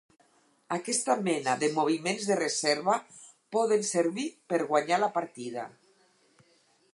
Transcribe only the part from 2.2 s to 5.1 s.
de reserva poden servir per guanyar